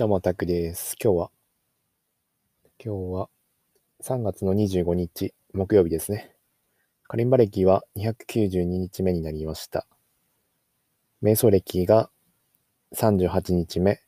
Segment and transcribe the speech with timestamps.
[0.00, 0.96] どうも、タクです。
[0.98, 1.30] 今日は、
[2.82, 3.28] 今日は
[4.02, 6.34] 3月の25日、木曜日ですね。
[7.06, 9.86] カリンバ歴は292日目になりました。
[11.22, 12.08] 瞑想歴が
[12.94, 14.00] 38日目。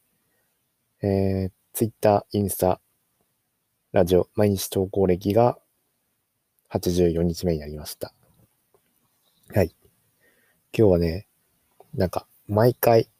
[1.02, 2.80] えー、Twitter、インスタ、
[3.92, 5.58] ラジオ、毎日投稿歴が
[6.70, 8.14] 84日目になりました。
[9.54, 9.76] はい。
[10.74, 11.26] 今日はね、
[11.92, 13.10] なんか、毎回、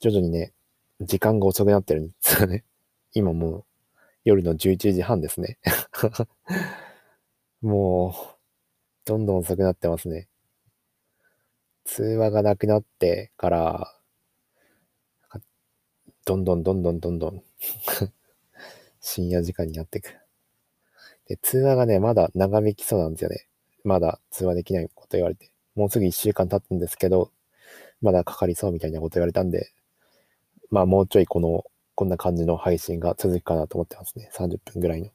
[0.00, 0.53] 徐々にね、
[1.00, 2.64] 時間が遅くなってるんですよね。
[3.14, 3.64] 今もう
[4.24, 5.58] 夜の11時半ですね。
[7.60, 8.14] もう、
[9.04, 10.28] どんどん遅くなってますね。
[11.84, 14.00] 通話がなくなってから、
[16.24, 17.42] どんどんどんどんどんどん
[19.00, 20.16] 深夜時間になっていく。
[21.26, 23.46] で、通話がね、まだ長引きそうなんですよね。
[23.82, 25.50] まだ通話できないこと言われて。
[25.74, 27.30] もうすぐ1週間経つんですけど、
[28.00, 29.72] まだかかりそうみたいなこと言われたんで、
[30.70, 31.64] まあもうちょいこの、
[31.94, 34.30] こんな感じの配信が続くかなと思ってますね。
[34.34, 35.10] 30分ぐらいの。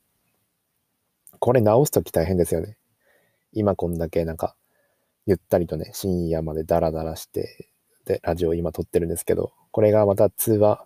[1.39, 2.77] これ直すとき大変ですよね。
[3.51, 4.55] 今こんだけなんか、
[5.25, 7.69] ゆったりとね、深夜までダラダラして、
[8.05, 10.85] で、ラジオ今撮ってるんですけど、これがまた通話、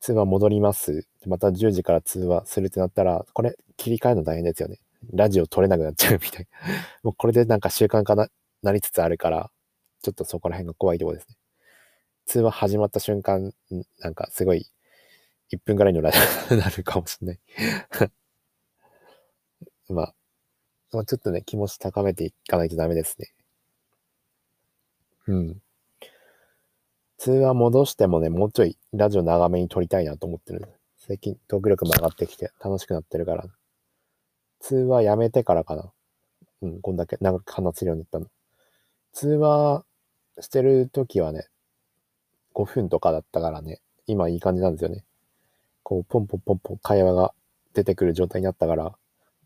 [0.00, 1.06] 通話戻ります。
[1.26, 4.78] また10時から通話するってなったら、これ切り替えるの大変ですよね。
[5.12, 6.68] ラジオ撮れなくなっちゃうみたいな。
[7.02, 8.28] もうこれでなんか習慣化な
[8.62, 9.50] なりつつあるから、
[10.02, 11.36] ちょっとそこら辺が怖いとこですね。
[12.26, 13.52] 通話始まった瞬間、
[14.00, 14.66] なんかすごい、
[15.52, 16.18] 1分ぐらいのラジ
[16.50, 17.40] オになるかもしれない
[19.88, 20.14] まあ、
[20.92, 23.34] まあ、ちょっとね、気持ち高めていかないとダメですね。
[25.26, 25.62] うん。
[27.18, 30.68] 通話戻してもね、もうちょいラジオ長めに撮りたいなと思ってる。
[30.98, 33.46] 最近トーク力も上がってきて楽しくなってるから。
[34.60, 35.92] 通話やめてからかな。
[36.62, 38.26] うん、こんだけ長く話せるようになったの。
[39.12, 39.84] 通話
[40.40, 41.46] してるときはね、
[42.54, 45.04] 5分とかだったからね、今いい感じなんですよね。
[45.82, 47.34] こう、ポンポンポンポン会話が
[47.74, 48.94] 出てくる状態になったから、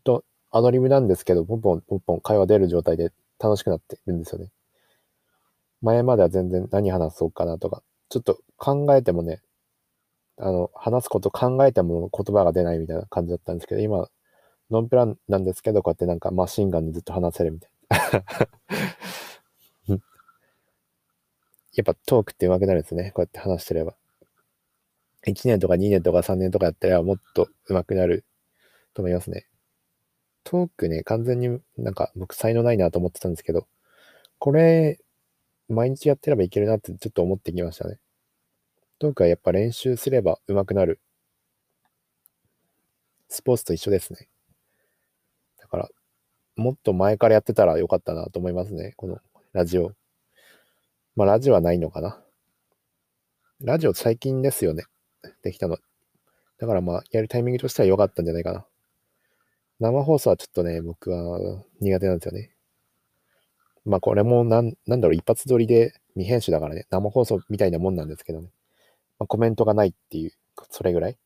[0.03, 4.51] と、アドリブなんですけど、ポンポンポンポン会話出る状態で楽しくなってるんですよね。
[5.81, 9.41] 前までは全然何話そうかなとか、ちょっと考えてもね、
[10.37, 14.07] あの、話すこと考えても言葉が出ないみたいな感じだったんですけど、今、
[14.71, 17.71] ノンプランなんですけど、こうやってなんかマシンガンでずっと話せるみたい
[18.13, 18.23] な。
[21.73, 23.11] やっぱトークって上手くなるんですね。
[23.11, 23.95] こうやって話してれば。
[25.27, 28.25] 1年とか2年とか3年とかやったらもっと上手くなる
[28.93, 29.47] と思いますね。
[30.43, 33.67] トークね、完全になんか僕才能ないなと思ってたんですけど、
[34.39, 34.99] これ、
[35.67, 37.99] 毎日やってればいけるなってちょっと思ってきましたね。
[38.97, 40.99] トークはやっぱ練習すれば上手くなる。
[43.27, 44.27] スポーツと一緒ですね。
[45.59, 45.89] だから、
[46.55, 48.93] もっと前からやってたらよかったなと思いますね。
[48.97, 49.19] この
[49.53, 49.93] ラジオ。
[51.15, 52.21] まあ、ラジオはないのかな。
[53.61, 54.85] ラジオ最近ですよね。
[55.43, 55.77] できたの。
[56.59, 58.65] だからまあ、やるタイミングとしては良かったんじゃないかな。
[59.79, 62.51] 生放送はちょっとね、僕は苦手なんですよね。
[63.85, 68.49] まあこれもなん、なんだろう、一発撮りで未編集だからね、生放送みたいなもんなんですけどね。
[69.19, 70.31] まあ、コメントがないっていう、
[70.69, 71.17] それぐらい。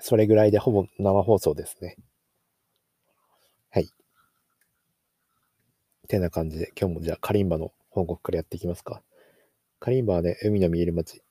[0.00, 1.96] それぐらいでほぼ生放送ですね。
[3.70, 3.92] はい。
[6.08, 9.02] てな感じで、今日もじゃあカリンバの報告からやっていきますか。
[9.80, 11.22] カリンバはね、海の見える街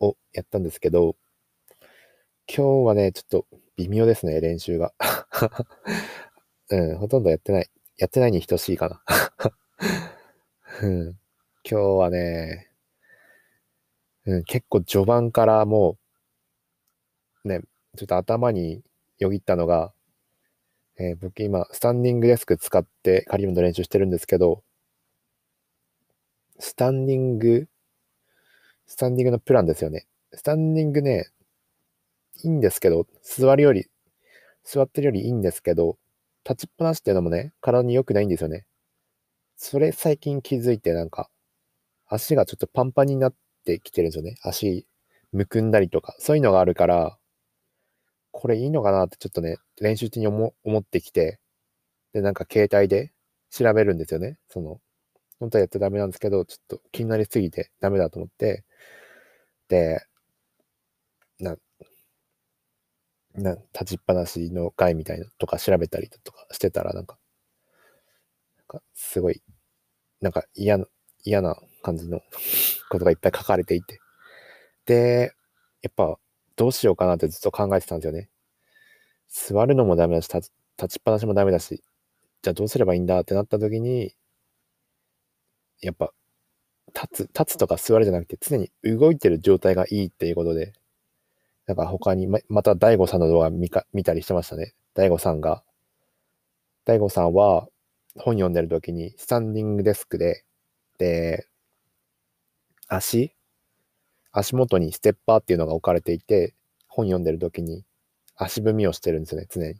[0.00, 1.16] をやったんですけど、
[2.46, 3.46] 今日はね、ちょっと
[3.76, 4.92] 微妙ですね、練習が。
[6.70, 7.70] うん、ほとんどやってない。
[7.96, 9.02] やってないに等しいかな。
[10.82, 11.18] うん、今
[11.64, 12.70] 日はね、
[14.26, 15.98] うん、結構序盤からも
[17.44, 17.60] う、ね、
[17.96, 18.82] ちょっと頭に
[19.18, 19.92] よぎったのが、
[20.98, 24.63] えー、僕今、スタンディングデスク使ってカリウムの練習してるんですけど、
[26.58, 27.66] スタンディング、
[28.86, 30.06] スタンディングのプランですよね。
[30.32, 31.28] スタンディングね、
[32.42, 33.88] いいんですけど、座るより、
[34.64, 35.98] 座ってるよりいいんですけど、
[36.48, 38.66] 立ちっぱなしっていうのもね、体に良くないんですよね。
[39.56, 41.30] それ最近気づいてなんか、
[42.06, 43.34] 足がちょっとパンパンになっ
[43.64, 44.36] てきてるんですよね。
[44.42, 44.86] 足、
[45.32, 47.18] むくんだりとか、そういうのがあるから、
[48.30, 51.40] これいいのかなってちょっとね、練習中に思ってきて、
[52.12, 53.12] で、なんか携帯で
[53.50, 54.38] 調べるんですよね。
[54.48, 54.80] その、
[55.40, 58.64] 本当はやってダメなんですけど、ちょっと気になりすぎてダメだと思って、
[59.68, 60.06] で、
[61.38, 61.56] な、
[63.36, 67.16] な、立ちっぱなしの回みたいなとか調べたりとかしてたら、なんか、
[68.58, 69.42] なんかすごい、
[70.22, 70.86] なんか嫌な、
[71.24, 72.20] 嫌な感じの
[72.90, 74.00] ことがいっぱい書かれていて。
[74.86, 75.34] で、
[75.82, 76.18] やっぱ、
[76.56, 78.30] どうしようかなってずっと考えてたんですよね。
[79.28, 80.50] 座るのもダメだし、立
[80.88, 81.82] ちっぱなしもダメだし、
[82.42, 84.14] じゃあどうすればいいんだってなった時に、
[85.80, 86.12] やっぱ、
[86.94, 90.72] 立つ、立つとか座るじゃなくて、常に動いてる状態がいいっていうことで、
[91.66, 94.74] なんか他にま、また大悟さんの動画見か見たりしてましたね。
[94.94, 95.64] 大悟さんが。
[96.84, 97.68] 大悟さんは
[98.16, 100.44] 本読んでる時にスタンディングデスクで、
[100.98, 101.48] で、
[102.88, 103.34] 足？
[104.32, 106.54] 足元にステッパーっていうのが置かれていて、
[106.88, 107.84] 本読んでる時に
[108.36, 109.72] 足踏みをしてるんですよね、常に。
[109.72, 109.76] っ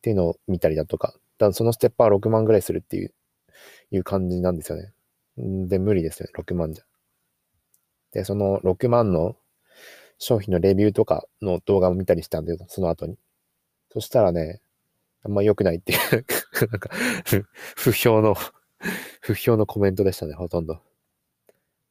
[0.00, 1.14] ていうのを見たりだとか。
[1.38, 3.12] だそのステッパー6万ぐらいするっていう、
[3.92, 4.92] いう感じなんですよね。
[5.68, 6.84] で、無理ですよね、6万じゃ。
[8.12, 9.36] で、その6万の
[10.18, 13.16] 商品のレビューとかの動画を見たりしたんで、その後に。
[13.90, 14.60] そしたらね、
[15.22, 15.98] あんま良くないっていう
[16.70, 16.90] なんか
[17.76, 18.34] 不評の
[19.20, 20.80] 不評のコメントでしたね、ほとんど。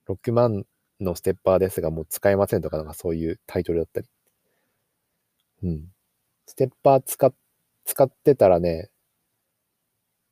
[0.08, 0.66] 6万
[1.00, 4.08] のステッパーですが、もう使えませんとか、なんかそういうタイトルだったり。
[5.64, 5.86] うん。
[6.46, 7.34] ステッパー使っ、
[7.86, 8.90] 使ってたらね、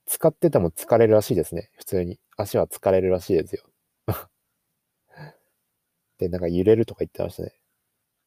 [0.09, 1.69] 使ってても疲れるらしいですね。
[1.77, 2.19] 普通に。
[2.35, 3.63] 足は疲れるらしいですよ。
[6.17, 7.53] で、なんか揺れるとか言ってましたね。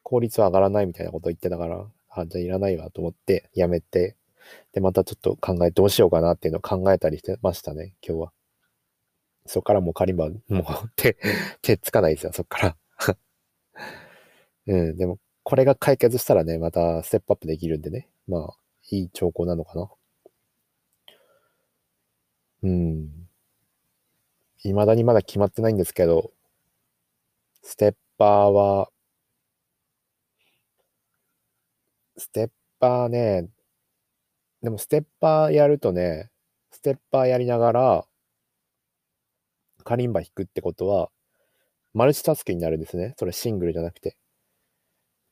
[0.05, 4.17] 効率は上がらないみたいなこと言ってたから、あ、じゃあいらないわと思ってやめて、
[4.73, 8.33] で、またちょっと考え、どうしようかなっていうのを考えたりしてましたね、今日は。
[9.47, 10.65] そっからもうカリンバ、もう
[10.95, 11.17] 手、
[11.63, 12.77] 手つかないですよ、そっから
[14.69, 18.09] うん、でも、これが解決したらね、またステップアップできるんでね。
[18.29, 18.57] まあ、
[18.93, 19.91] いい兆候なのかな。
[22.63, 23.29] うん。
[24.65, 26.33] 未だにまだ決まってないんですけど、
[27.63, 28.89] ステッパーは、
[32.17, 32.51] ステッ
[32.81, 33.51] パーね、
[34.63, 36.31] でもステッパーやるとね、
[36.71, 38.07] ステッパーやりながら、
[39.85, 41.11] カリンバ弾くってことは、
[41.95, 43.15] マルチタスクになるんですね。
[43.19, 44.17] それシングルじゃなくて。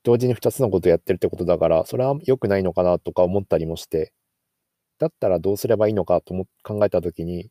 [0.03, 4.12] 同時に2つのことやってるってことだから、それは良くないのかなとか思ったりもして、
[5.00, 7.50] だったらどうすればいいのかとも考えたときに、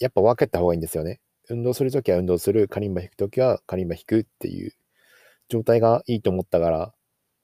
[0.00, 1.20] やっぱ分けた方がいいんですよね。
[1.48, 4.72] 運動するときは運動する、カリンバ弾くときはカリンバ弾くっていう
[5.48, 6.94] 状態がいいと思ったから、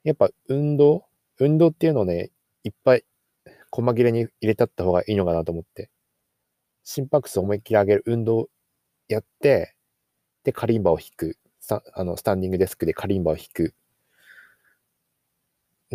[0.04, 1.04] やっぱ運動
[1.38, 2.30] 運動っていうのをね、
[2.64, 3.04] いっぱい
[3.70, 5.90] 細切れに入れたった方がいいのかなと思って。
[6.84, 8.48] 心拍数を思いっきり上げる運動
[9.08, 9.74] やって、
[10.44, 11.38] で、カリンバを弾く。
[11.94, 13.74] あのスタンディングデスクでカリンバを弾く。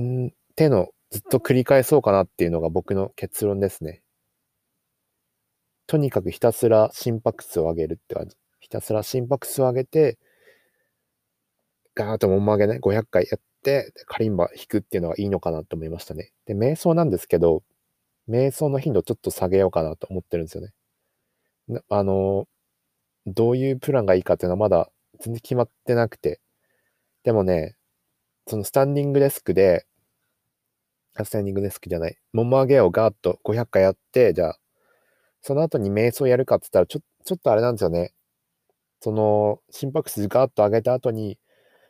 [0.02, 4.02] んっていうのずっと繰り返そうかなっていうのが僕の結論ですね。
[5.88, 8.36] とにかくひたすら心拍数を上げるって感じ。
[8.60, 10.18] ひたすら心拍数を上げて、
[11.96, 16.34] ガーッともも上げね、500回やって、カリンバ弾くっていうのがいいのかなと思いましたね。
[16.48, 17.64] で、瞑想なんですけど、
[18.28, 20.74] 瞑想の頻度ちょっと下げようかなと思ってるんですよね。
[21.88, 22.46] あの、
[23.26, 24.92] どういうプランがいいかっていうのはまだ
[25.22, 26.42] 全然決まってなくて。
[27.24, 27.78] でもね、
[28.48, 29.86] そのスタンディングデスクで、
[31.24, 34.60] スタンディングデスクじゃない、もも上げをガーッと500回やって、じゃあ、
[35.42, 38.14] その後に瞑想やるかって言ったら、ちょ、ちょっとあれなんですよね。
[39.02, 41.38] その、心拍数ガーッと上げた後に、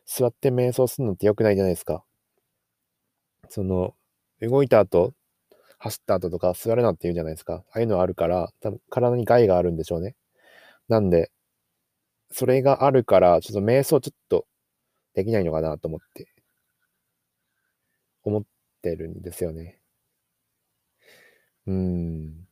[0.05, 2.03] 座って瞑想するのって良くないじゃないですか。
[3.49, 3.95] その、
[4.41, 5.13] 動いた後、
[5.79, 7.63] 走った後とか座るなって言うじゃないですか。
[7.71, 10.15] ああいうのあるから、多分体に害があるんでしょうね。
[10.89, 11.31] なんで、
[12.31, 14.45] それがあるから、ちょっと瞑想ちょっと
[15.15, 16.27] できないのかなと思って、
[18.23, 18.43] 思っ
[18.85, 19.79] てるんですよね。
[21.65, 22.47] うん。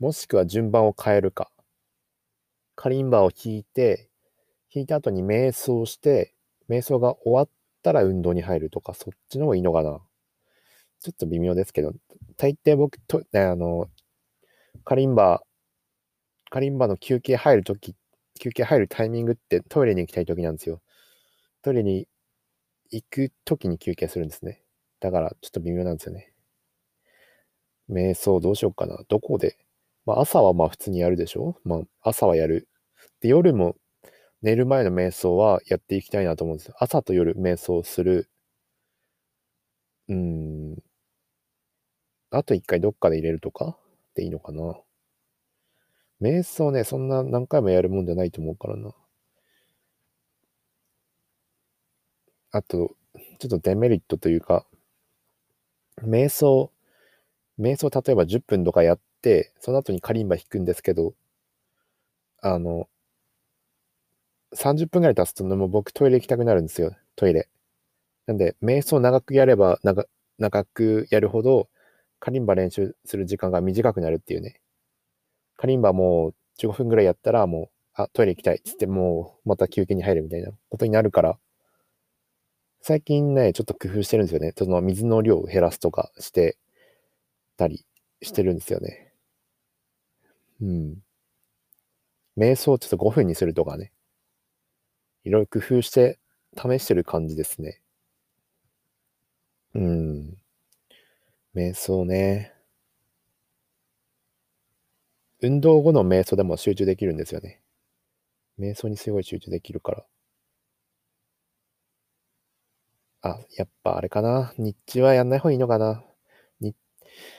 [0.00, 1.52] もしくは順番を変えるか。
[2.74, 4.10] カリンバを弾いて、
[4.74, 6.34] 弾いた後に瞑想して、
[6.68, 7.48] 瞑想が終わっ
[7.82, 10.00] たら運動に入るとか、そっちの方がいいのかな。
[11.00, 11.92] ちょっと微妙ですけど、
[12.36, 13.88] 大抵僕と、ねあの、
[14.84, 15.42] カリンバ、
[16.50, 17.94] カリンバの休憩入るとき、
[18.40, 20.82] 休憩入るタイミングってトイレに行きたいときなんですよ。
[21.62, 22.08] トイレに
[22.92, 24.62] 行くときに休憩するんですね。
[25.00, 26.32] だからちょっと微妙なんですよね。
[27.90, 29.02] 瞑想どうしようかな。
[29.08, 29.56] どこで？
[30.06, 31.56] まあ、朝はまあ普通にやるでしょ？
[31.64, 32.68] まあ、朝はやる。
[33.20, 33.76] で、夜も
[34.42, 36.74] 寝る前の瞑想はやっていきたいなと思うんですよ。
[36.78, 38.28] 朝と夜瞑想する。
[40.08, 40.76] うん。
[42.30, 43.76] あと一回どっかで入れるとか？
[44.14, 44.76] でいいのかな。
[46.20, 48.92] 瞑想ね、そんな何回もやるもんじゃないと思うからな。
[52.52, 52.94] あと、
[53.40, 54.64] ちょっとデメリットというか、
[56.02, 56.70] 瞑想、
[57.58, 61.14] 瞑想例えば10分とかやって、その後にカリンバ弾くんですけど、
[62.42, 62.88] あの、
[64.54, 67.48] 30分ぐらい経つともう僕トイレ行きたくなるんですよ、トイレ。
[68.26, 70.06] なんで、瞑想長くやれば長
[70.38, 71.68] 長くやるほど、
[72.20, 74.60] カリンバ練習する時間が短くなるっていうね。
[75.56, 81.38] カリンバもう15分ぐらいやったらもう、あ、トイレ行きたいっつってもうまた休憩に入るみたいなことになるから、
[82.82, 84.52] 最近ね、ちょっと工夫してるんですよね。
[84.58, 86.58] その水の量を減らすとかして
[87.56, 87.84] たり
[88.20, 89.12] してるんですよね。
[90.60, 91.02] うん。
[92.36, 93.90] 瞑想をちょっと5分にするとかね。
[95.24, 96.18] いろいろ工夫して
[96.56, 97.80] 試してる感じですね。
[99.74, 100.36] うん。
[101.54, 102.52] 瞑想ね。
[105.42, 107.60] 運動後の瞑想でも集中できるんですよね。
[108.58, 110.04] 瞑想にすごい集中できるから。
[113.22, 114.52] あ、やっぱあれかな。
[114.58, 116.04] 日中はやんない方がいいのかな。
[116.60, 116.74] に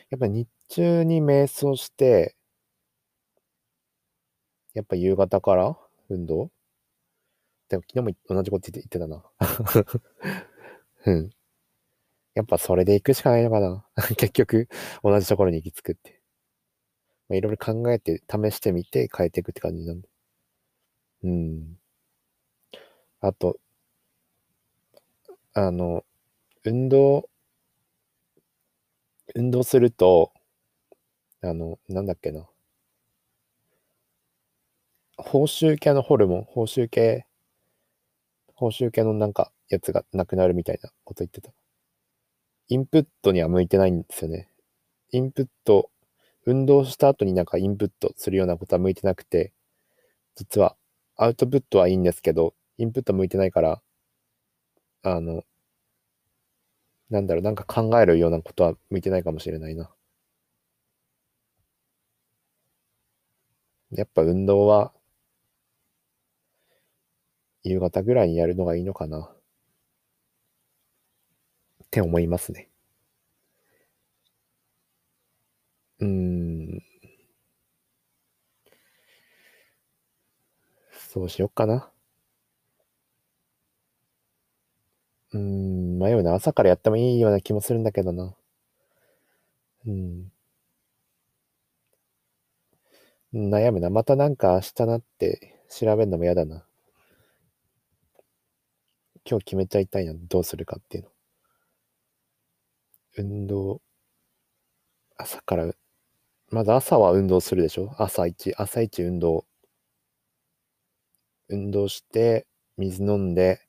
[0.10, 2.36] やっぱ日中に瞑想して、
[4.75, 5.75] やっぱ夕方から
[6.10, 6.52] 運動？
[7.70, 9.24] でも昨日も同じこと言ってたな。
[11.06, 11.30] うん。
[12.36, 13.86] やっぱそれで行くしかないのかな。
[14.18, 14.68] 結局、
[15.04, 16.20] 同じところに行き着くって。
[17.28, 20.08] まあ、いろいろ考えて、試してみて変えていくって感じなんで。
[21.24, 21.78] うん。
[23.22, 23.58] あと、
[25.56, 26.06] あの、
[26.66, 27.30] 運動、
[29.36, 30.34] 運動すると、
[31.42, 32.50] あの、なんだっけな。
[35.18, 37.26] 報酬系のホルモン、報酬系、
[38.56, 41.52] 報酬系のなんかやつがなくなるみたいなこと言ってた。
[42.68, 44.50] インプットには向いてないんですよね。
[45.12, 45.92] インプット、
[46.46, 49.54] 運動した後になんかインプットするようなことは向いてなくて、
[50.36, 50.76] 実は
[51.18, 53.82] アウトプットはいいんですけど、インプット向いてないから、
[55.04, 55.46] あの、
[57.10, 59.90] なんだろう、なんか考えるようなことは向いてないかもしれないな。
[63.92, 64.92] やっぱ運動は、
[67.64, 69.30] 夕方ぐらいにやるのがいいのかな。
[71.84, 72.70] って思いますね。
[76.00, 76.84] うん。
[81.12, 81.92] そうしよっかな。
[85.34, 86.36] うん、迷うな。
[86.36, 88.36] 朝からやってもいいような気もするんだけどな。
[89.86, 90.32] うん。
[93.34, 93.90] 悩むな。
[93.90, 96.66] またなんか明日なって調べるのも嫌だな。
[99.25, 100.13] 今日決めちゃいたいな。
[100.16, 101.10] どうするかっていうの。
[103.18, 103.82] 運動。
[105.18, 105.72] 朝から、
[106.52, 107.96] まず朝は運動するでしょ？
[107.98, 109.46] 朝一、朝一運動。
[111.50, 112.48] 運動して、
[112.78, 113.62] 水飲んで、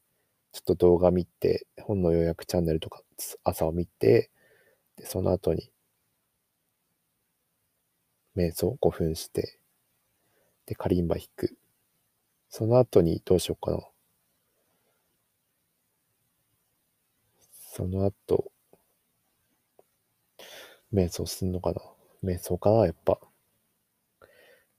[0.55, 3.03] ちょっと動画見て、本の予約チャンネルとか
[3.45, 4.31] 朝を見て、
[4.97, 5.71] で、その後に、
[8.37, 9.59] 瞑想5分して、
[10.67, 11.57] で、カリンバ弾く。
[12.49, 13.81] その後にどうしようかな。
[17.73, 18.53] その後、
[20.93, 21.81] 瞑想すんのかな
[22.23, 23.19] 瞑想かなやっぱ。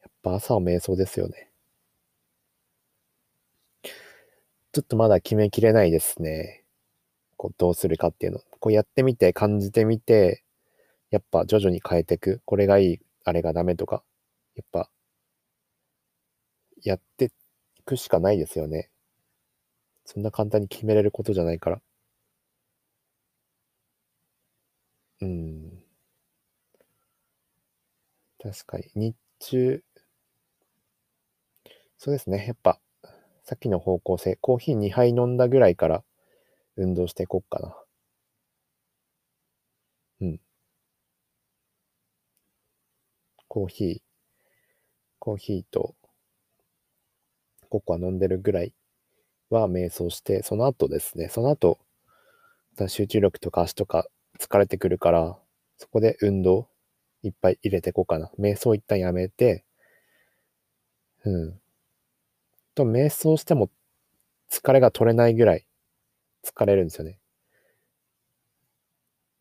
[0.04, 1.45] やっぱ朝は瞑想ですよね。
[4.76, 6.66] ちょっとまだ決めきれないですね。
[7.38, 8.40] こうどうするかっていうの。
[8.60, 10.44] こうやってみて、感じてみて、
[11.12, 12.42] やっぱ徐々に変えていく。
[12.46, 14.04] これがいい、あれがダメとか。
[14.56, 14.90] やっぱ、
[16.82, 18.90] やっていくしかないですよね。
[20.06, 21.82] そんな簡単に決めれることじゃないから。
[25.20, 25.84] うん。
[28.42, 28.90] 確かに。
[28.96, 29.84] 日中、
[31.98, 32.46] そうですね。
[32.48, 32.80] やっぱ、
[33.46, 36.04] さっきの方向性、コーヒー2杯飲んだぐらいから
[36.78, 37.76] 運動していこうかな。
[40.20, 40.40] うん。
[43.48, 44.02] コーヒー、
[45.20, 45.94] コーヒーと
[47.70, 48.74] ココア飲んでるぐらい
[49.50, 51.80] は瞑想して、その後ですね、その後、
[52.88, 54.06] 集中力とか足とか
[54.40, 55.38] 疲れてくるから、
[55.78, 56.70] そこで運動
[57.24, 58.32] いっぱい入れていこうかな。
[58.40, 59.66] 瞑想一旦やめて、
[61.26, 61.60] うん。
[62.76, 63.70] と、瞑想しても
[64.52, 65.66] 疲れが取れないぐらい
[66.44, 67.20] 疲れるんですよね。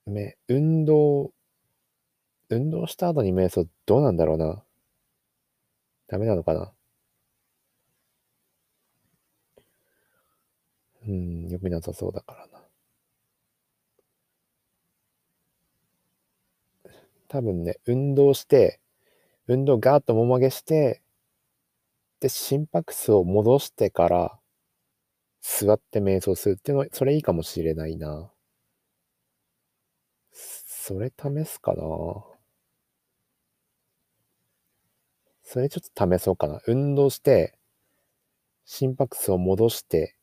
[0.07, 1.33] め、運動、
[2.49, 4.65] 運動した後に瞑想どうなんだろうな。
[6.09, 6.73] ダメなのかな。
[11.07, 12.65] うん、良くなさそうだからな。
[17.29, 18.81] 多分ね、運動して、
[19.49, 21.03] 運動ガーッともも上げして、
[22.25, 24.41] で、心拍数を戻してから、
[25.43, 28.33] 座って瞑想するっていうの、それいいかもしれないな。
[30.33, 31.83] それ試すかな。
[35.43, 36.63] それちょっと試そうかな。
[36.67, 37.59] 運動して、
[38.65, 40.17] 心拍数を戻して、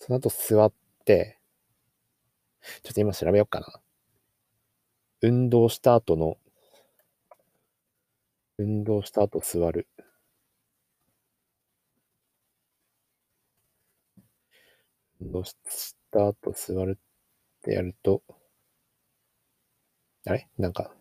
[0.00, 0.72] その後座っ
[1.04, 1.38] て、
[2.82, 3.80] ちょっと今調べようかな。
[5.20, 6.38] 運動した後の、
[8.58, 9.88] 運動した後座る。
[15.22, 15.56] 運動し
[16.10, 18.22] た後座るってやると、
[20.26, 20.48] あれ？
[20.58, 20.94] なんか、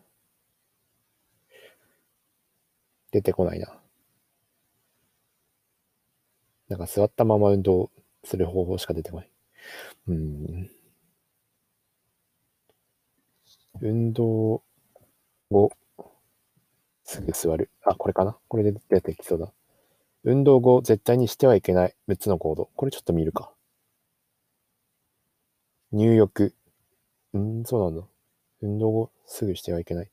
[3.11, 3.79] 出てこないな。
[6.69, 7.91] なんか座ったまま運動
[8.23, 9.29] する方法しか出てこない。
[10.07, 10.71] うん。
[13.81, 14.63] 運動
[15.51, 15.71] 後、
[17.11, 17.69] すぐ座る。
[17.83, 18.37] あ、これかな？
[18.47, 19.51] これで出てきそうだ。
[20.23, 22.69] 運動後、絶対にしてはいけない6つの行動。
[22.77, 23.51] これちょっと見るか。
[25.91, 26.55] 入浴。
[27.33, 28.07] うん、そうなんだ。
[28.61, 30.11] 運動後、すぐしてはいけない。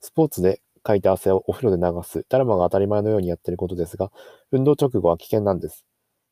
[0.00, 2.24] スポーツでかいた汗をお風呂で流す。
[2.30, 4.10] 誰もが当たり前のようにやってることですが、
[4.52, 5.84] 運動直後は危険なんです。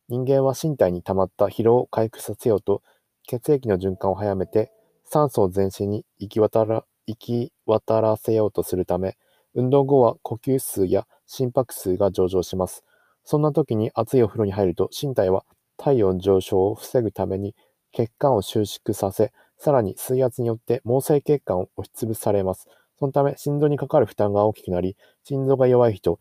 [0.08, 2.82] 人間は身体に溜まった疲労を回復させようと、
[3.26, 4.72] 血液の循環を早めて、
[5.04, 9.18] 酸素を全身に行き渡ら行き渡らせようとするため、
[9.54, 12.84] 運動後は呼吸数や心拍数が上昇します。
[13.24, 15.44] そんな時に熱いお風呂に入ると、身体は
[15.76, 17.54] 体温上昇を防ぐために
[17.92, 22.68] 血管を収縮させ、さらに水圧によって毛細血管を押しつぶされます。
[22.98, 26.18] そのため、心臓にかかる負担が大きくなり、心臓が弱い人、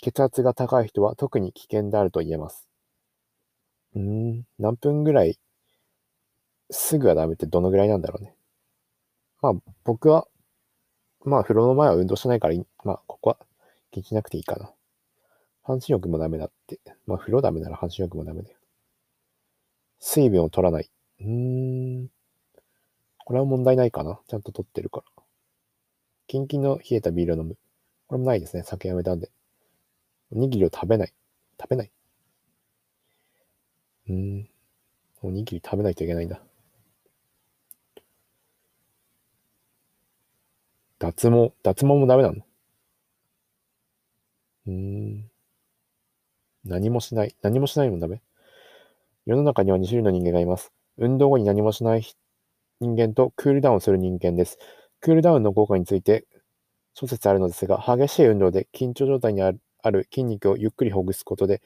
[0.00, 2.66] 血圧が高い人は特に危険であると言えます。
[3.94, 5.38] うーん、何分ぐらい、
[6.70, 8.34] すぐはダメってどのぐらいなんだろうね。
[9.42, 9.52] まあ、
[9.84, 10.26] 僕は、
[11.24, 13.36] まあ、風呂の前は運動しないから、まあ、ここは
[13.90, 14.72] 気にしなくていいかな。
[15.62, 16.80] 半身浴もダメだって。
[17.06, 18.56] まあ、風呂ダメなら半身浴もダメだよ。
[19.98, 20.90] 水分を取らない。
[21.20, 22.08] うーん。
[23.24, 24.18] これは問題ないかな。
[24.28, 25.22] ちゃんと取ってるから。
[26.26, 27.56] キンキンの冷えたビールを飲む。
[28.06, 28.62] これもないですね。
[28.62, 29.30] 酒やめたんで。
[30.32, 31.12] おにぎりを食べない。
[31.60, 31.92] 食べない。
[34.08, 34.48] うーん。
[35.22, 36.40] おにぎり食べないといけないんだ。
[41.00, 41.52] 脱毛。
[41.62, 42.36] 脱毛もダメなの？
[44.66, 45.30] うーん。
[46.64, 47.34] 何もしない。
[47.40, 48.20] 何もしないもダメ？
[49.24, 50.72] 世の中には2種類の人間がいます。
[50.98, 52.02] 運動後に何もしない
[52.80, 54.58] 人間とクールダウンする人間です。
[55.00, 56.26] クールダウンの効果について
[56.92, 59.52] 諸説あるのですが、激しい運動で緊張状態にあ
[59.90, 61.62] る筋肉をゆっくりほぐすことで、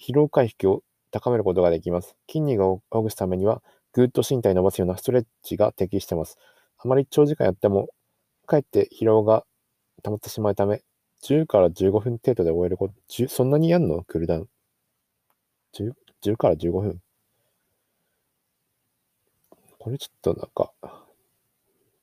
[0.00, 2.16] 疲労回復を高めることができます。
[2.26, 6.38] 筋肉をほぐすためには、ぐっと身体を伸ばすようなストレッチが適しています。
[6.78, 7.88] あまり長時間やっても、
[8.46, 9.44] かえって疲労が
[10.02, 10.82] 溜まってしまうため、
[11.22, 12.94] 10から15分程度で終えること、
[13.28, 14.04] そんなにやんの？
[14.04, 14.48] クールダウン。
[15.72, 17.00] 10, 10から15分。
[19.78, 20.72] これちょっとなんか、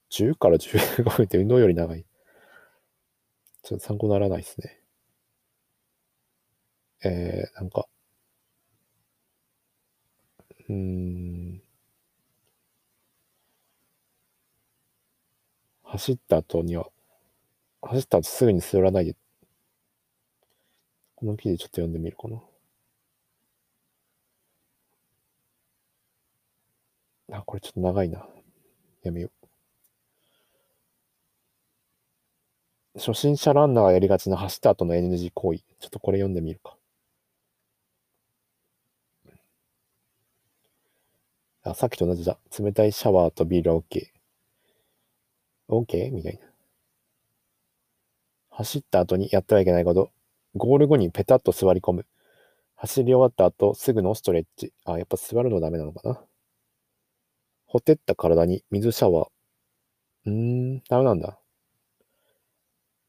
[0.10, 2.06] 10から15分って運動より長い。
[3.63, 4.82] ちょっと参考にならないですね。
[7.04, 7.88] えー、なんか、
[10.69, 11.38] うーん、
[15.91, 16.88] 走った後には、
[17.82, 19.15] 走った後すぐに座らないで、
[21.15, 22.41] この記事ちょっと読んでみるかな。
[27.32, 28.28] あ、これちょっと長いな。
[29.04, 29.32] やめよ
[32.93, 32.99] う。
[32.99, 35.60] 初心者ランナーがやりがちな走った後の NG 行為。
[35.60, 36.78] ちょっとこれ読んでみるか。
[41.63, 42.38] あ、さっきと同じだ。
[42.60, 44.18] 冷たいシャワーとビールは OK。
[45.69, 46.12] OK?
[46.12, 46.47] みたいな。
[48.49, 50.12] 走った後にやってはいけないこと。
[50.55, 52.05] ゴール後にペタッと座り込む。
[52.75, 54.73] 走り終わった後、すぐのストレッチ。
[54.86, 56.21] あ、やっぱ座るのダメなのかな。
[57.65, 59.29] ほてった体に水シャワー。
[60.25, 61.39] うーん、ダメなんだ。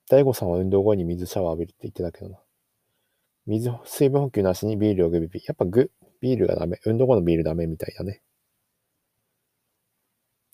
[0.09, 2.39] 大悟さんは運動後に水シャワー浴びるって言ってたけどな。
[3.47, 5.43] 水、水分補給なしにビールをグビビ。
[5.47, 6.79] やっぱグ、ビールがダメ。
[6.85, 8.23] 運動後のビールダメみたいだね。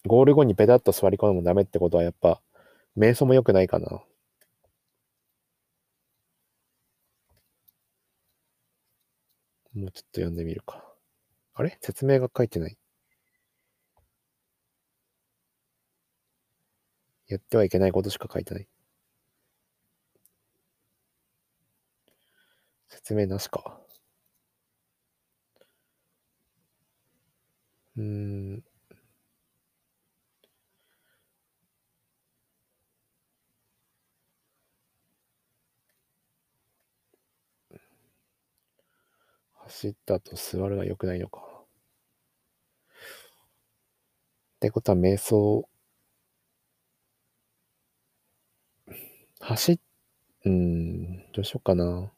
[0.07, 2.41] ゴール後にペタッと座り込むのもダメってことはやっぱ、
[2.97, 4.03] 瞑想も良くないかな。
[9.75, 10.83] もうちょっと読んでみるか。
[11.55, 11.77] あれ？
[11.83, 12.79] 説明が書いてない。
[17.29, 18.69] やってはいけないことしか書いてない。
[22.89, 23.81] 説明なしか。
[27.97, 28.63] うん。
[39.67, 41.41] 走った後座るのは良くないのか。
[41.41, 41.67] っ
[44.61, 45.67] てことは瞑想、
[49.41, 49.79] 走っ、
[50.47, 52.11] うん、どうしようかな。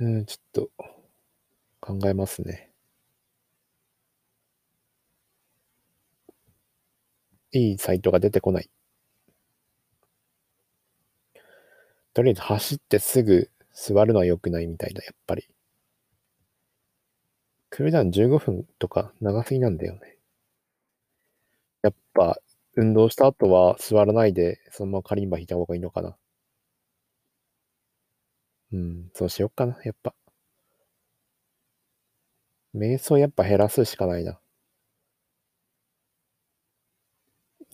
[0.00, 0.90] うん、ちょっと
[1.82, 2.69] 考えますね。
[7.52, 8.68] いいサイトが出てこない。
[12.14, 15.48] とりあえず走ってすぐ座るのは良くないみたいだ、やっぱり。
[17.70, 20.18] クールダウン15分とか長すぎなんだよね。
[21.82, 22.38] やっぱ、
[22.74, 26.16] 運動した後は座らないで、そのままカリンバ弾いた方がいいのかな。
[28.72, 30.14] うん、そうしよっかな、やっぱ。
[32.74, 34.40] 瞑想やっぱ減らすしかないな。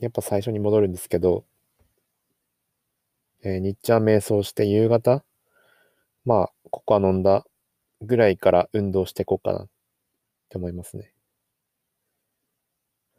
[0.00, 1.44] やっぱ最初に戻るんですけど、
[3.42, 5.24] えー、日中は瞑想して夕方、
[6.26, 7.44] まあ、ココア飲んだ
[8.02, 9.68] ぐらいから運動していこうかなっ
[10.50, 11.12] て思いますね。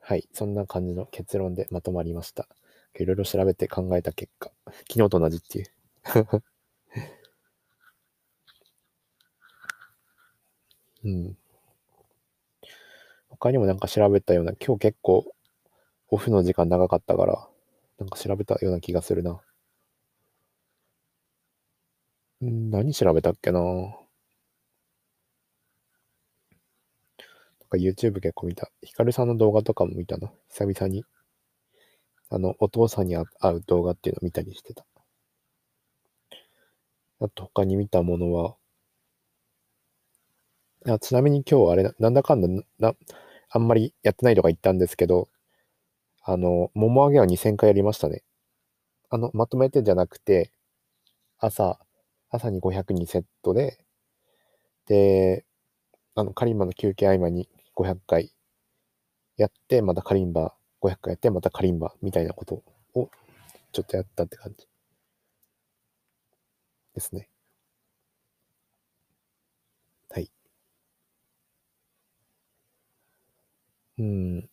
[0.01, 0.27] はい。
[0.33, 2.47] そんな感じの結論でまとまりました。
[2.95, 4.51] いろいろ調べて考えた結果、
[4.89, 5.65] 昨日と同じっていう
[11.03, 11.37] うん。
[13.29, 15.33] 他にもなんか調べたような、今日結構
[16.09, 17.47] オフの時間長かったから、
[17.97, 19.39] なんか調べたような気がするな。
[22.43, 23.91] ん何調べたっけななん
[27.69, 28.69] か YouTube 結構見た。
[28.81, 30.31] ヒカルさんの動画とかも見たな。
[30.49, 31.03] 久々に。
[32.29, 34.85] あの、お父さんに会う動画っていうのを見たりしてた。
[37.19, 38.55] あと他に見たものは、
[40.87, 42.47] あちなみに今日あれ、なんだかんだ
[42.79, 42.95] な、
[43.49, 45.29] あんまりやってないとか言ったんですけど、
[46.27, 48.23] あの、もも上げは2000回やりましたね。
[49.09, 50.51] あの、まとめてじゃなくて、
[51.39, 51.79] 朝、
[52.29, 53.79] 朝に500にセットで、
[54.87, 55.45] で、
[56.15, 58.31] あの、カリンバの休憩合間に500回
[59.37, 62.63] やって、またカリンバ500回やって、またカリンバみたいなこと
[62.95, 63.09] を
[63.73, 64.67] ちょっとやったって感じ
[66.93, 67.29] ですね。
[70.09, 70.29] はい。
[73.97, 74.49] うん。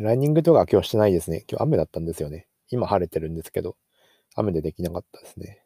[0.00, 1.44] ランニングとか今日してないですね。
[1.50, 2.46] 今日雨だったんですよね。
[2.70, 3.76] 今晴れてるんですけど、
[4.36, 5.62] 雨でできなかったですね。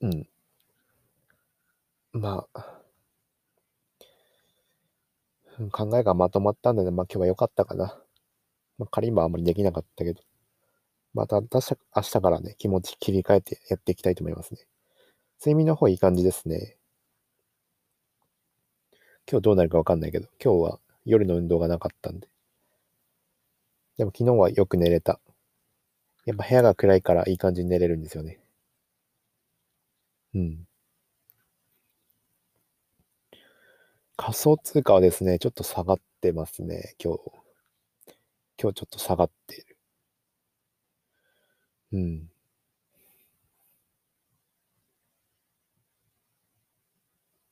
[0.00, 0.28] うん。
[2.12, 2.80] まあ、
[5.72, 7.98] 考えがまとまったんで、ね、まあ今日は良かったかな。
[8.78, 10.22] まあ仮にもあんまりできなかったけど、
[11.14, 11.60] また明
[12.02, 14.60] 日からね、気持ち切り替えてやっていきたいと思いますね。
[15.40, 16.76] 睡眠の方いい感じですね。
[19.30, 22.28] 今日どうなるかわかんないけど、今日は夜の運動がなかったんで。
[23.96, 25.20] でも昨日はよく寝れた。
[26.26, 28.38] やっぱ部屋が暗いからいい感じに寝れるんですよね。
[30.34, 30.66] うん。
[34.16, 37.20] 仮想通貨はですね、ちょっと下がってますね、今日。
[38.60, 39.76] 今日ちょっと下がっている。
[41.92, 42.28] うん。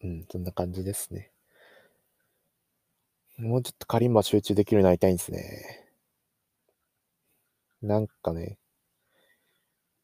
[0.03, 1.32] うん、そんな感じですね。
[3.37, 5.85] もうちょっとカリンバ集中できるようになりたいんですね。
[7.83, 8.57] なんかね、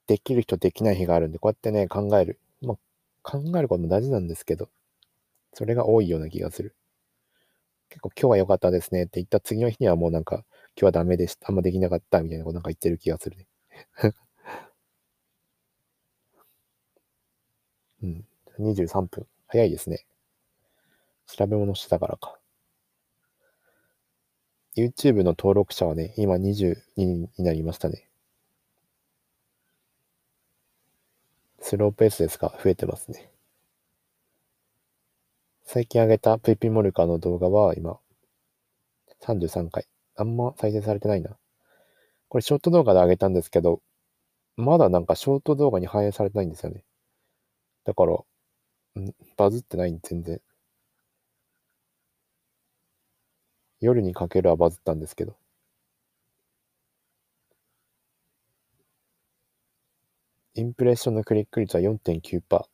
[0.09, 2.41] できる人できない日があるんで、こうやってね、考える。
[2.63, 2.79] まあ、
[3.23, 4.69] 考えることも大事なんですけど、
[5.55, 6.77] それが多いような気がする。
[7.91, 10.45] 結構今日は良かったですねって言った次の日にはもうなんか、今
[10.81, 11.49] 日はダメでした。
[11.51, 13.47] あんまできなかったみたいなことなんか言ってる気がするね。
[18.03, 18.25] うん。
[18.59, 19.27] 23分。
[19.47, 20.05] 早いですね。
[21.29, 22.41] 調べ物してたからか。
[24.79, 28.09] YouTube の登録者はね、今22人になりましたね。
[31.59, 33.29] スローペースですが、増えてますね。
[35.65, 37.99] 最近上げたプイピモルカの動画は今、
[39.21, 39.89] 33回。
[40.15, 41.37] あんま再生されてないな。
[42.29, 43.83] これショート動画で上げたんですけど、
[44.57, 46.85] まだなんかショート動画に反映されてないんですよね。
[47.85, 48.17] だから、
[49.37, 50.41] バズってないん全然。
[53.81, 55.37] 夜にかけるはバズったんですけど。
[60.55, 62.65] インプレッションのクリック率は4.9%。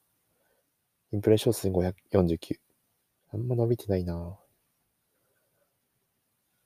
[1.12, 2.58] インプレッション数549。
[3.32, 4.38] あんま伸びてないな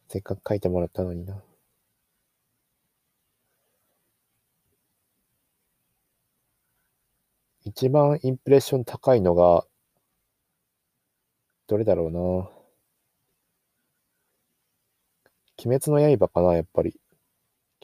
[0.08, 1.42] せっかく書いてもらったのにな。
[7.64, 9.66] 一番インプレッション高いのが、
[11.66, 12.57] どれだろうな。
[15.64, 17.00] 鬼滅の刃かな、やっぱり。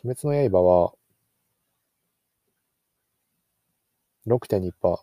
[0.04, 0.94] 鬼滅の刃は、
[4.26, 4.98] 6.2%。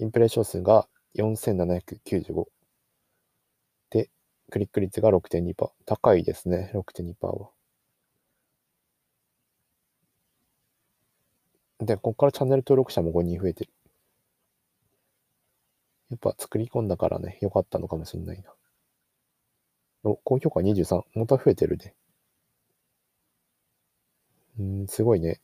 [0.00, 0.86] インプレッション数が
[1.16, 2.44] 4795。
[3.90, 4.10] で、
[4.50, 5.70] クリック率が6.2%。
[5.86, 7.50] 高いですね、6.2%は。
[11.80, 13.72] で、ここからチャンネル登録者も5人増えてる。
[16.10, 18.52] やっぱ作り込んだからね、良かったのかもしれないな。
[20.04, 21.02] お、高評価23。
[21.14, 21.94] また増えてるね。
[24.58, 25.40] うん、すごいね。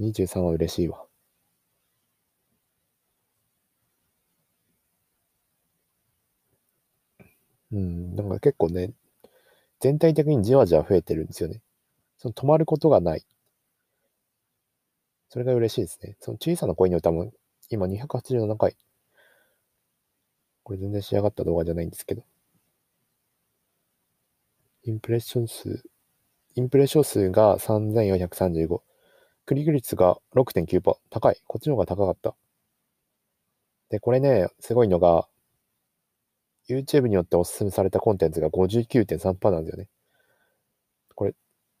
[0.00, 1.04] 23は嬉しいわ。
[7.72, 8.92] うん、なんか結構ね、
[9.80, 11.60] 全体的にじわじわ増えてるんですよね。
[12.18, 13.24] その止まることがない。
[15.28, 16.16] それが嬉しいですね。
[16.20, 17.32] その小さな声に歌も
[17.70, 18.76] 今287回。
[20.68, 22.22] これ全然仕上がった動画じゃないんですけど。
[24.82, 25.82] インプレッション数、
[26.56, 28.82] インプレッション数が3435。
[29.46, 30.96] クリック率が6.9%。
[31.08, 31.40] 高い。
[31.46, 32.36] こっちの方が高かった。
[33.88, 35.26] で、これね、すごいのが、
[36.68, 39.88] YouTube によっておすすめされたコンテンツが59.3%なんですよね。
[41.14, 41.34] これ、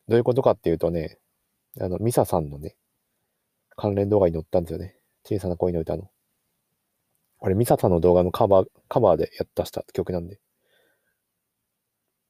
[0.08, 1.18] どういうことかっていうとね、
[1.78, 2.74] あの、ミサさんのね、
[3.76, 4.96] 関連動画に載ったんですよね。
[5.24, 6.10] 小さな恋の歌の。
[7.38, 10.38] これ、ミサさんの動画のカバー、カバーでやったした曲なんで。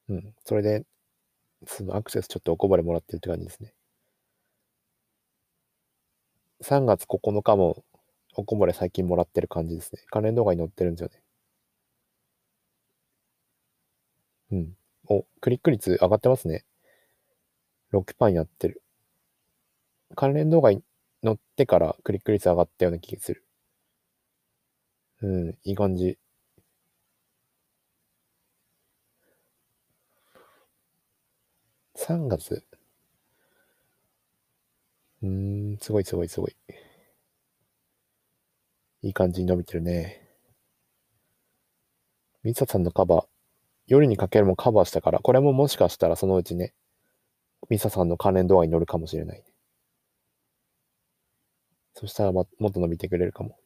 [0.09, 0.33] うん。
[0.45, 0.85] それで、
[1.67, 3.73] そのアクセスちょっとおこぼれもらってるって感じですね。
[6.61, 7.83] 3月9日も
[8.33, 10.01] おこぼれ最近もらってる感じですね。
[10.09, 11.21] 関連動画に載ってるんですよね。
[14.51, 14.73] うん。
[15.07, 16.63] お、クリック率上がってますね。
[17.91, 18.81] 6%になってる。
[20.15, 20.83] 関連動画に
[21.23, 23.43] 載ってからクリック率上がったような気がする。
[25.21, 26.17] うん、いい感じ。
[31.95, 32.63] 3月？
[35.21, 36.55] うーん、すごいすごいすごい。
[39.01, 40.29] いい感じに伸びてるね。
[42.43, 43.25] ミサさんのカバー、
[43.87, 46.73] 夜にかけるもカバーしたから、これももしかしたらそのうちね、
[47.69, 49.45] ミサさんの関連動画に載るかもしれないね。
[51.95, 53.57] そしたらま、もっと伸びてくれるかも。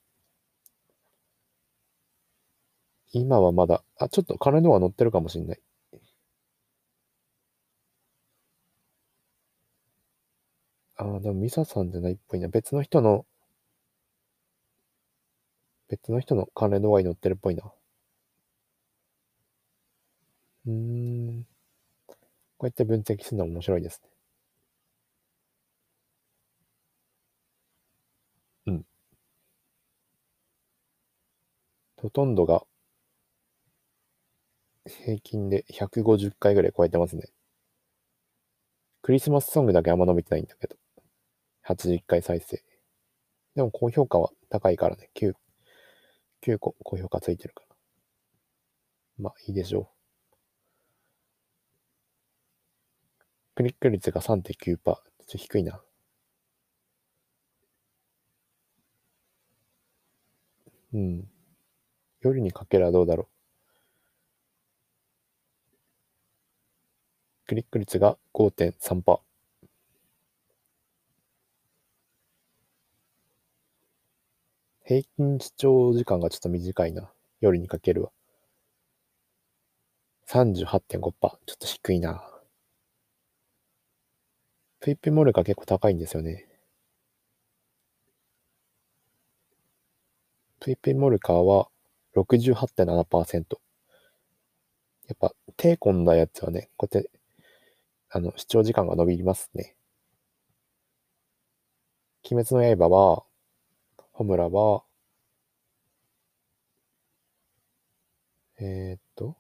[3.14, 5.62] 今はまだ、あ、ちょっと関連動画載ってるかもしれない。
[10.96, 12.48] あー、でもミサさんじゃないっぽいな。
[12.48, 13.28] 別の人の、
[15.88, 17.72] 別の人の関連動画に載ってるっぽいな。
[20.66, 20.74] うー
[21.40, 21.46] ん。
[22.58, 24.10] こうやって分析するの面白いですね。
[28.66, 28.86] うん。
[31.98, 32.64] ほとんどが
[34.86, 37.30] 平均で150回ぐらい超えてますね。
[39.02, 40.76] クリスマスソングだけあんま伸びてないんだけど。
[41.66, 42.64] 81回再生。
[43.56, 45.10] でも高評価は高いからね。
[45.16, 45.34] 9、
[46.42, 47.76] 9個高評価ついてるから。
[49.18, 49.88] まあいいでしょう。
[53.56, 54.78] クリック率が3.9%。
[54.78, 55.82] ちょっと低いな。
[60.94, 61.28] うん。
[62.22, 63.43] 夜にかけるはどうだろう。
[67.54, 69.20] クリック率が5.3%。
[74.84, 77.12] 平均視聴時間がちょっと短いな。
[77.42, 78.12] 夜にかけるは。
[80.28, 80.98] 38.5%。
[81.00, 82.28] ちょっと低いな。
[84.80, 86.48] ペイペイモルが結構高いんですよね。
[90.60, 91.68] ペイペイモルカーは
[92.16, 93.58] 68.7%。
[95.08, 97.12] やっぱ手込んだやつはね、こうやって、
[98.16, 99.76] あの、視聴時間が伸びますね。
[102.30, 103.24] 鬼滅の刃は、
[104.14, 104.84] ホムラは、
[108.60, 109.38] えー、っと、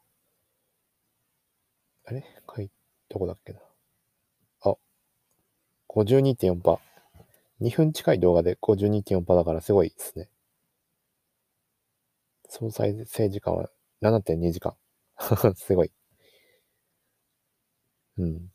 [2.06, 2.24] あれ？
[2.56, 2.72] 書い、
[3.10, 3.60] どこだっけな。
[4.62, 4.76] あ、
[5.88, 6.80] 52.4%。
[7.60, 10.30] 2分近い動画で52.4%だからすごいですね。
[12.48, 13.70] 総再生時間は
[14.02, 14.76] 7.2時間。
[15.58, 15.92] すごい。
[18.18, 18.53] うん。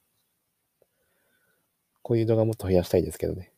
[2.09, 3.53] こういう動画もっと増やしたいですけどね。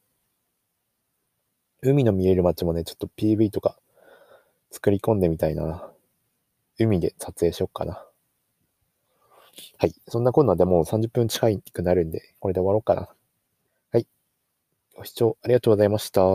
[1.82, 3.78] 海の見える街もね、ちょっと PV とか
[4.72, 5.88] 作り込んでみたいな。
[6.76, 8.04] 海で撮影しよっかな。
[9.78, 9.94] はい。
[10.08, 13.08] そんなこんなでもう30分近くなるんで、これで終わろうかな。
[13.92, 14.08] はい。
[14.96, 16.22] ご視聴ありがとうございました。